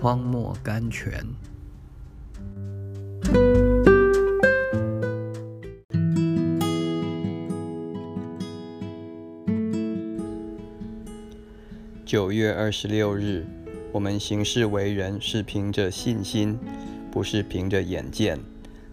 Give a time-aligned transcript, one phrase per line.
[0.00, 1.12] 荒漠甘泉。
[12.06, 13.44] 九月二十六日，
[13.92, 16.58] 我们行事为人是凭着信心，
[17.10, 18.38] 不是凭着眼见。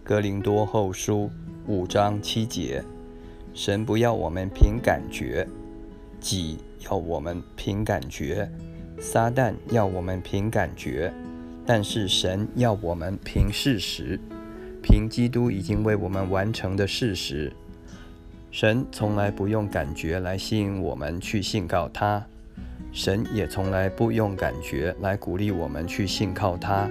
[0.04, 1.30] 格林多后书
[1.66, 2.84] 五章七节，
[3.54, 5.48] 神不要我们凭感觉，
[6.20, 8.46] 己要我们凭感觉，
[9.00, 11.12] 撒旦要我们凭感觉，
[11.64, 14.18] 但是神要我们凭事实，
[14.82, 17.52] 凭基督已经为我们完成的事实。
[18.50, 22.24] 神从来不用感觉来吸引我们去信靠他。
[22.90, 26.88] 神也从来不用感觉来鼓励我们去信靠他。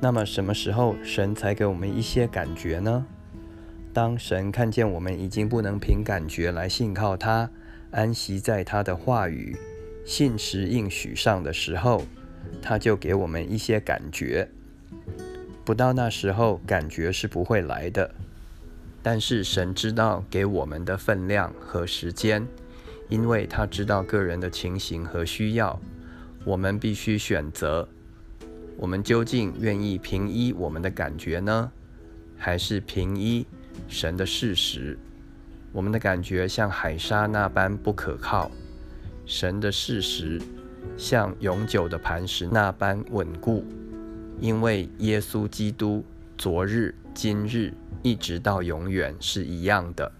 [0.00, 3.06] 那么什么时候神才给我们一些感觉呢？
[3.92, 7.50] 当神看见我们已经不能凭感觉来信靠他，
[7.92, 9.56] 安息在他的话语、
[10.08, 12.02] 信实应许上的时候，
[12.62, 14.48] 他就给我们一些感觉。
[15.66, 18.10] 不到那时候，感觉是不会来的。
[19.02, 22.46] 但是神知道给我们的分量和时间。
[23.10, 25.78] 因为他知道个人的情形和需要，
[26.42, 27.86] 我们必须选择：
[28.78, 31.70] 我们究竟愿意凭依我们的感觉呢，
[32.38, 33.46] 还是凭依
[33.88, 34.98] 神的事实？
[35.70, 38.50] 我们的感觉像海沙那般不可靠，
[39.28, 40.40] 神的事实
[40.96, 43.62] 像永久的磐石那般稳固。
[44.40, 46.04] 因为耶稣基督
[46.38, 50.10] 昨日、今日一直到永远是一样的。